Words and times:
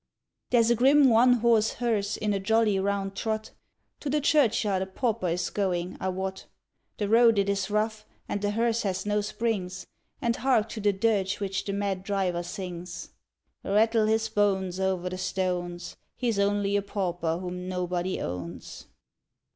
There's 0.49 0.71
a 0.71 0.75
grim 0.75 1.09
one 1.09 1.33
horse 1.33 1.73
hearse 1.73 2.17
in 2.17 2.33
a 2.33 2.39
jolly 2.39 2.79
round 2.79 3.15
trot 3.15 3.51
To 3.99 4.09
the 4.09 4.19
churchyard 4.19 4.81
a 4.81 4.87
pauper 4.87 5.27
is 5.27 5.51
going, 5.51 5.95
I 5.99 6.09
wot; 6.09 6.47
The 6.97 7.07
road 7.07 7.37
it 7.37 7.47
is 7.47 7.69
rough, 7.69 8.07
and 8.27 8.41
the 8.41 8.49
hearse 8.49 8.81
has 8.81 9.05
no 9.05 9.21
springs; 9.21 9.85
And 10.19 10.37
hark 10.37 10.69
to 10.69 10.81
the 10.81 10.91
dirge 10.91 11.39
which 11.39 11.65
the 11.65 11.73
mad 11.73 12.01
driver 12.01 12.41
sings; 12.41 13.11
_Rattle 13.63 14.07
his 14.07 14.27
bones 14.27 14.79
over 14.79 15.07
the 15.07 15.19
stones! 15.19 15.97
He's 16.15 16.39
only 16.39 16.75
a 16.75 16.81
pauper 16.81 17.37
whom 17.37 17.69
nobody 17.69 18.19
owns! 18.19 18.87